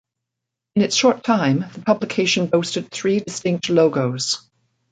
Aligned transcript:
In 0.75 0.81
its 0.81 0.95
short 0.95 1.23
time, 1.23 1.65
the 1.75 1.81
publication 1.85 2.47
boasted 2.47 2.89
three 2.89 3.19
distinct 3.19 3.69
logos. 3.69 4.39